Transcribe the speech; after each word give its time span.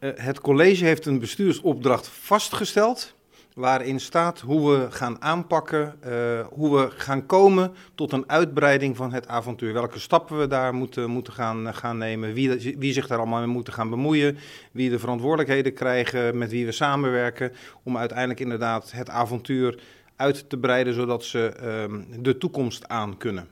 Uh, 0.00 0.10
het 0.14 0.40
college 0.40 0.84
heeft 0.84 1.06
een 1.06 1.18
bestuursopdracht 1.18 2.08
vastgesteld. 2.08 3.14
Waarin 3.54 4.00
staat 4.00 4.40
hoe 4.40 4.70
we 4.70 4.90
gaan 4.90 5.22
aanpakken, 5.22 5.94
uh, 6.06 6.46
hoe 6.50 6.76
we 6.76 6.90
gaan 6.90 7.26
komen 7.26 7.72
tot 7.94 8.12
een 8.12 8.28
uitbreiding 8.30 8.96
van 8.96 9.12
het 9.12 9.28
avontuur. 9.28 9.72
Welke 9.72 9.98
stappen 9.98 10.38
we 10.38 10.46
daar 10.46 10.74
moeten, 10.74 11.10
moeten 11.10 11.32
gaan, 11.32 11.74
gaan 11.74 11.98
nemen, 11.98 12.32
wie, 12.32 12.76
wie 12.78 12.92
zich 12.92 13.06
daar 13.06 13.18
allemaal 13.18 13.38
mee 13.38 13.48
moeten 13.48 13.72
gaan 13.72 13.90
bemoeien, 13.90 14.38
wie 14.72 14.90
de 14.90 14.98
verantwoordelijkheden 14.98 15.74
krijgen, 15.74 16.38
met 16.38 16.50
wie 16.50 16.66
we 16.66 16.72
samenwerken. 16.72 17.52
Om 17.82 17.96
uiteindelijk 17.96 18.40
inderdaad 18.40 18.92
het 18.92 19.10
avontuur 19.10 19.78
uit 20.16 20.48
te 20.48 20.58
breiden, 20.58 20.94
zodat 20.94 21.24
ze 21.24 21.52
uh, 21.90 21.98
de 22.22 22.38
toekomst 22.38 22.88
aan 22.88 23.16
kunnen. 23.16 23.48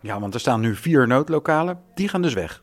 Ja, 0.00 0.20
want 0.20 0.34
er 0.34 0.40
staan 0.40 0.60
nu 0.60 0.74
vier 0.74 1.06
noodlokalen, 1.06 1.80
die 1.94 2.08
gaan 2.08 2.22
dus 2.22 2.34
weg. 2.34 2.62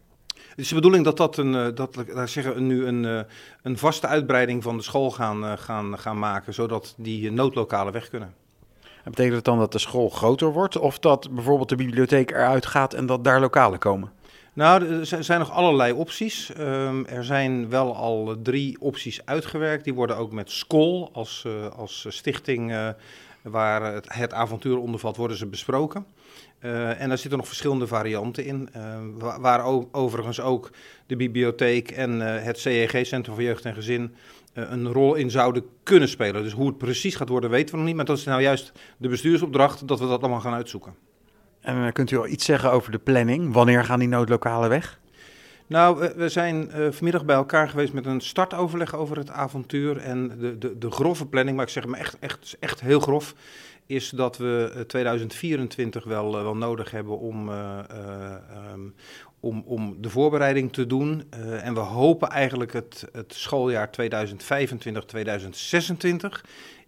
Is 0.55 0.67
de 0.67 0.75
bedoeling 0.75 1.03
dat 1.03 1.17
dat 1.17 1.37
een, 1.37 1.55
eh, 1.55 1.67
dat, 1.75 1.97
laat 2.07 2.29
zeggen, 2.29 2.67
nu 2.67 2.85
een, 2.85 3.05
eh, 3.05 3.19
een 3.61 3.77
vaste 3.77 4.07
uitbreiding 4.07 4.63
van 4.63 4.77
de 4.77 4.83
school 4.83 5.11
gaan, 5.11 5.45
eh, 5.45 5.51
gaan, 5.57 5.99
gaan 5.99 6.19
maken, 6.19 6.53
zodat 6.53 6.93
die 6.97 7.31
noodlokalen 7.31 7.93
weg 7.93 8.09
kunnen. 8.09 8.33
En 8.81 9.11
betekent 9.11 9.35
het 9.35 9.45
dan 9.45 9.59
dat 9.59 9.71
de 9.71 9.79
school 9.79 10.09
groter 10.09 10.51
wordt 10.51 10.77
of 10.77 10.99
dat 10.99 11.31
bijvoorbeeld 11.31 11.69
de 11.69 11.75
bibliotheek 11.75 12.31
eruit 12.31 12.65
gaat 12.65 12.93
en 12.93 13.05
dat 13.05 13.23
daar 13.23 13.39
lokalen 13.39 13.79
komen? 13.79 14.11
Nou, 14.53 14.99
er 14.99 15.23
zijn 15.23 15.39
nog 15.39 15.51
allerlei 15.51 15.93
opties. 15.93 16.51
Um, 16.59 17.05
er 17.05 17.23
zijn 17.23 17.69
wel 17.69 17.95
al 17.95 18.35
drie 18.43 18.81
opties 18.81 19.25
uitgewerkt. 19.25 19.83
Die 19.83 19.93
worden 19.93 20.17
ook 20.17 20.31
met 20.31 20.51
school 20.51 21.09
als, 21.13 21.43
uh, 21.47 21.53
als 21.77 22.05
stichting 22.09 22.71
uh, 22.71 22.89
waar 23.43 23.93
het, 23.93 24.13
het 24.13 24.33
avontuur 24.33 24.77
onder 24.77 24.99
valt, 24.99 25.17
worden 25.17 25.37
ze 25.37 25.45
besproken. 25.45 26.05
Uh, 26.59 27.01
en 27.01 27.07
daar 27.07 27.17
zitten 27.17 27.37
nog 27.37 27.47
verschillende 27.47 27.87
varianten 27.87 28.45
in, 28.45 28.69
uh, 28.77 28.97
waar 29.39 29.63
overigens 29.91 30.41
ook 30.41 30.69
de 31.07 31.15
bibliotheek 31.15 31.91
en 31.91 32.11
uh, 32.11 32.43
het 32.43 32.59
CEG, 32.59 33.05
Centrum 33.05 33.35
voor 33.35 33.43
Jeugd 33.43 33.65
en 33.65 33.73
Gezin, 33.73 34.15
een 34.53 34.91
rol 34.91 35.15
in 35.15 35.31
zouden 35.31 35.65
kunnen 35.83 36.09
spelen. 36.09 36.43
Dus 36.43 36.53
hoe 36.53 36.67
het 36.67 36.77
precies 36.77 37.15
gaat 37.15 37.29
worden 37.29 37.49
weten 37.49 37.71
we 37.71 37.77
nog 37.77 37.85
niet, 37.85 37.95
maar 37.95 38.05
dat 38.05 38.17
is 38.17 38.23
nou 38.23 38.41
juist 38.41 38.71
de 38.97 39.07
bestuursopdracht 39.07 39.87
dat 39.87 39.99
we 39.99 40.07
dat 40.07 40.19
allemaal 40.19 40.39
gaan 40.39 40.53
uitzoeken. 40.53 40.95
En 41.61 41.93
kunt 41.93 42.11
u 42.11 42.17
al 42.17 42.27
iets 42.27 42.45
zeggen 42.45 42.71
over 42.71 42.91
de 42.91 42.99
planning? 42.99 43.53
Wanneer 43.53 43.83
gaan 43.83 43.99
die 43.99 44.07
noodlokalen 44.07 44.69
weg? 44.69 44.99
Nou, 45.67 46.09
we 46.15 46.29
zijn 46.29 46.69
uh, 46.75 46.91
vanmiddag 46.91 47.25
bij 47.25 47.35
elkaar 47.35 47.69
geweest 47.69 47.93
met 47.93 48.05
een 48.05 48.21
startoverleg 48.21 48.95
over 48.95 49.17
het 49.17 49.29
avontuur. 49.29 49.97
En 49.97 50.37
de, 50.39 50.57
de, 50.57 50.77
de 50.77 50.91
grove 50.91 51.25
planning, 51.25 51.55
maar 51.57 51.65
ik 51.65 51.71
zeg 51.71 51.85
maar 51.85 51.99
echt, 51.99 52.19
echt, 52.19 52.57
echt 52.59 52.81
heel 52.81 52.99
grof, 52.99 53.35
is 53.85 54.09
dat 54.09 54.37
we 54.37 54.83
2024 54.87 56.03
wel, 56.03 56.37
uh, 56.37 56.41
wel 56.41 56.55
nodig 56.55 56.91
hebben 56.91 57.19
om, 57.19 57.49
um, 57.49 58.95
om, 59.39 59.63
om 59.65 59.97
de 60.01 60.09
voorbereiding 60.09 60.73
te 60.73 60.87
doen. 60.87 61.23
en 61.61 61.73
we 61.73 61.79
hopen 61.79 62.29
eigenlijk 62.29 62.73
het, 62.73 63.07
het 63.11 63.33
schooljaar 63.33 63.89
2025-2026 64.01 64.01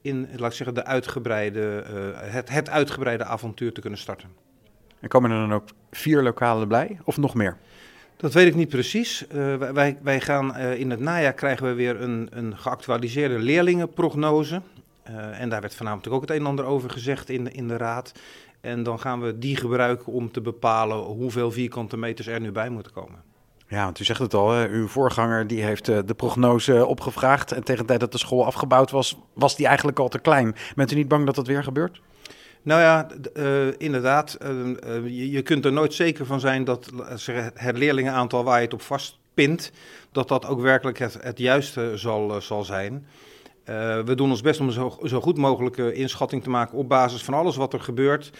in, 0.02 0.30
laat 0.36 0.50
ik 0.50 0.58
zeggen, 0.58 0.76
de 0.76 0.86
uitgebreide, 0.86 1.84
het, 2.16 2.50
het 2.50 2.70
uitgebreide 2.70 3.24
avontuur 3.24 3.74
te 3.74 3.82
kunnen 3.82 4.00
starten. 4.00 4.30
En 5.00 5.10
komen 5.10 5.32
er 5.32 5.40
dan 5.40 5.54
ook 5.54 5.70
vier 5.92 6.22
lokalen 6.22 6.68
bij 6.68 7.00
of 7.04 7.18
nog 7.18 7.34
meer? 7.34 7.58
Dat 8.18 8.34
weet 8.34 8.48
ik 8.48 8.56
niet 8.56 8.70
precies. 8.70 9.26
Uh, 9.34 9.56
wij, 9.56 9.98
wij 10.02 10.22
gaan 10.22 10.58
uh, 10.58 10.80
in 10.80 10.90
het 10.90 11.00
najaar 11.00 11.34
krijgen 11.34 11.68
we 11.68 11.74
weer 11.74 12.02
een, 12.02 12.28
een 12.32 12.58
geactualiseerde 12.58 13.40
leerlingenprognose. 13.40 14.62
Uh, 15.10 15.42
en 15.42 15.50
daar 15.50 15.62
werd 15.62 15.76
vanavond 15.76 16.08
ook 16.08 16.22
het 16.22 16.30
een 16.30 16.36
en 16.40 16.46
ander 16.46 16.66
over 16.66 16.90
gezegd 16.90 17.30
in, 17.30 17.54
in 17.54 17.68
de 17.68 17.78
raad. 17.78 18.12
En 18.62 18.84
dan 18.84 19.00
gaan 19.00 19.22
we 19.22 19.40
die 19.40 19.56
gebruiken 19.56 20.14
om 20.14 20.32
te 20.32 20.42
bepalen 20.42 20.98
hoeveel 20.98 21.52
vierkante 21.52 21.98
meters 21.98 22.28
er 22.28 22.42
nu 22.42 22.52
bij 22.52 22.70
moeten 22.70 22.92
komen. 22.92 23.24
Ja, 23.68 23.84
want 23.84 24.00
u 24.00 24.04
zegt 24.04 24.20
het 24.20 24.34
al, 24.34 24.52
hè? 24.52 24.68
uw 24.68 24.88
voorganger 24.88 25.48
die 25.48 25.64
heeft 25.64 25.86
de 25.86 26.14
prognose 26.16 26.86
opgevraagd. 26.86 27.52
En 27.52 27.64
tegen 27.64 27.82
de 27.82 27.88
tijd 27.88 28.00
dat 28.00 28.12
de 28.12 28.18
school 28.18 28.46
afgebouwd 28.46 28.92
was, 28.92 29.18
was 29.34 29.56
die 29.56 29.66
eigenlijk 29.66 30.00
al 30.00 30.08
te 30.08 30.20
klein. 30.20 30.56
Bent 30.76 30.92
u 30.92 30.96
niet 30.96 31.08
bang 31.08 31.26
dat 31.26 31.36
dat 31.36 31.48
weer 31.48 31.64
gebeurt? 31.64 32.02
Nou 32.66 32.82
ja, 32.82 33.08
uh, 33.34 33.68
inderdaad. 33.78 34.38
Uh, 34.42 34.76
je, 35.04 35.32
je, 35.32 35.42
kunt 35.42 35.66
er 35.66 35.74
nooit 35.74 35.94
zeker 35.94 36.26
van 36.26 36.40
zijn 36.40 36.64
dat 36.64 36.90
het 37.54 37.78
leerlingenaantal 37.78 38.44
waar 38.44 38.58
je 38.58 38.64
het 38.64 38.74
op 38.74 38.82
vastpint, 38.82 39.72
dat 40.12 40.28
dat 40.28 40.46
ook 40.46 40.62
werkelijk 40.62 41.00
het, 41.00 41.18
het 41.22 41.38
juiste 41.38 41.92
zal, 41.96 42.42
zal 42.42 42.64
zijn. 42.64 43.06
We 44.06 44.14
doen 44.16 44.30
ons 44.30 44.42
best 44.42 44.60
om 44.60 44.72
zo, 44.72 44.98
zo 45.04 45.22
goed 45.22 45.38
mogelijke 45.38 45.94
inschatting 45.94 46.44
te 46.44 46.50
maken 46.50 46.78
op 46.78 46.90
basis 46.90 47.24
van 47.24 47.34
alles 47.34 47.56
wat 47.56 47.74
er 47.74 47.80
gebeurt 47.80 48.32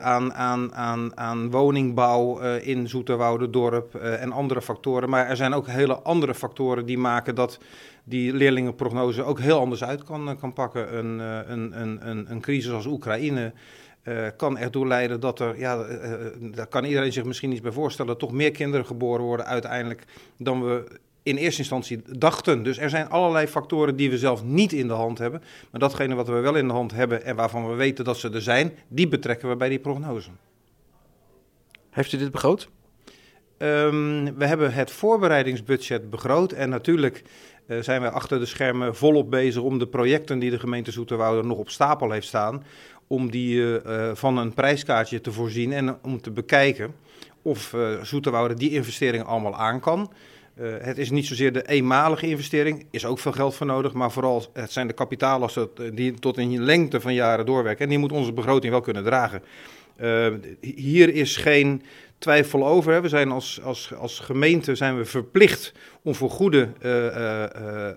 aan, 0.00 0.34
aan, 0.34 0.74
aan, 0.74 1.16
aan 1.16 1.50
woningbouw 1.50 2.40
in 2.56 2.88
Zoeterwoude 2.88 3.50
dorp 3.50 3.94
en 3.94 4.32
andere 4.32 4.62
factoren. 4.62 5.10
Maar 5.10 5.26
er 5.26 5.36
zijn 5.36 5.54
ook 5.54 5.66
hele 5.66 5.98
andere 5.98 6.34
factoren 6.34 6.86
die 6.86 6.98
maken 6.98 7.34
dat 7.34 7.58
die 8.04 8.32
leerlingenprognose 8.32 9.22
ook 9.22 9.40
heel 9.40 9.58
anders 9.58 9.84
uit 9.84 10.04
kan, 10.04 10.36
kan 10.40 10.52
pakken. 10.52 10.96
Een, 10.98 11.18
een, 11.18 11.80
een, 11.80 12.08
een, 12.08 12.30
een 12.30 12.40
crisis 12.40 12.72
als 12.72 12.86
Oekraïne 12.86 13.52
kan 14.36 14.58
ertoe 14.58 14.86
leiden 14.86 15.20
dat 15.20 15.40
er, 15.40 15.58
ja, 15.58 15.86
uh, 15.88 16.14
daar 16.40 16.66
kan 16.66 16.84
iedereen 16.84 17.12
zich 17.12 17.24
misschien 17.24 17.52
iets 17.52 17.60
bij 17.60 17.72
voorstellen, 17.72 18.18
toch 18.18 18.32
meer 18.32 18.50
kinderen 18.50 18.86
geboren 18.86 19.24
worden 19.24 19.46
uiteindelijk 19.46 20.04
dan 20.36 20.64
we 20.64 20.84
in 21.28 21.36
eerste 21.36 21.60
instantie 21.60 22.00
dachten. 22.18 22.62
Dus 22.62 22.78
er 22.78 22.90
zijn 22.90 23.08
allerlei 23.08 23.46
factoren 23.46 23.96
die 23.96 24.10
we 24.10 24.18
zelf 24.18 24.44
niet 24.44 24.72
in 24.72 24.86
de 24.86 24.92
hand 24.94 25.18
hebben. 25.18 25.42
Maar 25.70 25.80
datgene 25.80 26.14
wat 26.14 26.28
we 26.28 26.32
wel 26.32 26.54
in 26.54 26.66
de 26.66 26.72
hand 26.72 26.92
hebben 26.92 27.24
en 27.24 27.36
waarvan 27.36 27.68
we 27.68 27.74
weten 27.74 28.04
dat 28.04 28.16
ze 28.16 28.30
er 28.30 28.42
zijn, 28.42 28.72
die 28.88 29.08
betrekken 29.08 29.48
we 29.48 29.56
bij 29.56 29.68
die 29.68 29.78
prognose. 29.78 30.30
Heeft 31.90 32.12
u 32.12 32.18
dit 32.18 32.30
begroot? 32.30 32.68
Um, 33.58 34.36
we 34.36 34.46
hebben 34.46 34.72
het 34.72 34.90
voorbereidingsbudget 34.90 36.10
begroot 36.10 36.52
en 36.52 36.68
natuurlijk 36.68 37.22
uh, 37.66 37.82
zijn 37.82 38.00
wij 38.00 38.10
achter 38.10 38.38
de 38.38 38.46
schermen 38.46 38.96
volop 38.96 39.30
bezig 39.30 39.62
om 39.62 39.78
de 39.78 39.86
projecten 39.86 40.38
die 40.38 40.50
de 40.50 40.58
gemeente 40.58 40.90
Zoeterwoude 40.90 41.48
nog 41.48 41.58
op 41.58 41.70
stapel 41.70 42.10
heeft 42.10 42.26
staan, 42.26 42.64
om 43.06 43.30
die 43.30 43.56
uh, 43.56 44.10
van 44.14 44.36
een 44.36 44.54
prijskaartje 44.54 45.20
te 45.20 45.32
voorzien 45.32 45.72
en 45.72 45.98
om 46.02 46.20
te 46.20 46.30
bekijken 46.30 46.94
of 47.42 47.74
Zoeterwoude 48.02 48.54
die 48.54 48.70
investeringen 48.70 49.26
allemaal 49.26 49.56
aan 49.56 49.80
kan. 49.80 50.10
Uh, 50.60 50.72
het 50.78 50.98
is 50.98 51.10
niet 51.10 51.26
zozeer 51.26 51.52
de 51.52 51.68
eenmalige 51.68 52.28
investering, 52.28 52.86
is 52.90 53.04
ook 53.04 53.18
veel 53.18 53.32
geld 53.32 53.54
voor 53.54 53.66
nodig, 53.66 53.92
maar 53.92 54.10
vooral 54.10 54.46
het 54.52 54.72
zijn 54.72 54.86
de 54.86 54.92
kapitaalassen 54.92 55.68
die 55.94 56.14
tot 56.14 56.38
in 56.38 56.62
lengte 56.62 57.00
van 57.00 57.14
jaren 57.14 57.46
doorwerken. 57.46 57.84
En 57.84 57.90
die 57.90 57.98
moet 57.98 58.12
onze 58.12 58.32
begroting 58.32 58.72
wel 58.72 58.80
kunnen 58.80 59.04
dragen. 59.04 59.42
Uh, 60.00 60.26
hier 60.60 61.14
is 61.14 61.36
geen 61.36 61.82
twijfel 62.18 62.66
over. 62.66 62.92
Hè. 62.92 63.00
We 63.00 63.08
zijn 63.08 63.30
als, 63.30 63.60
als, 63.62 63.94
als 63.94 64.18
gemeente 64.18 64.74
zijn 64.74 64.96
we 64.96 65.04
verplicht 65.04 65.72
om 66.02 66.14
voor 66.14 66.30
goede 66.30 66.68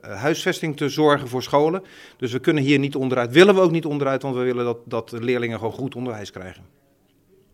huisvesting 0.02 0.78
te 0.78 0.90
zorgen 0.90 1.28
voor 1.28 1.44
scholen. 1.44 1.84
Dus 2.18 2.32
we 2.32 2.40
kunnen 2.40 2.64
hier 2.64 2.80
niet 2.80 2.96
onderuit, 2.96 3.32
willen 3.32 3.56
we 3.56 3.62
ook 3.62 3.72
niet 3.72 3.86
onderuit, 3.86 4.22
want 4.22 4.36
we 4.36 4.44
willen 4.44 4.66
dat, 4.66 4.78
dat 4.86 5.12
leerlingen 5.12 5.58
gewoon 5.58 5.74
goed 5.74 5.96
onderwijs 5.96 6.32
krijgen. 6.32 6.81